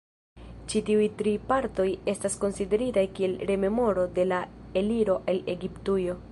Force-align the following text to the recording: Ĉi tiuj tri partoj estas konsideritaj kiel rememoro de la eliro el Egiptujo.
Ĉi 0.71 0.79
tiuj 0.87 1.03
tri 1.19 1.33
partoj 1.51 1.85
estas 2.15 2.39
konsideritaj 2.45 3.05
kiel 3.19 3.37
rememoro 3.53 4.09
de 4.19 4.29
la 4.33 4.43
eliro 4.83 5.23
el 5.35 5.47
Egiptujo. 5.59 6.23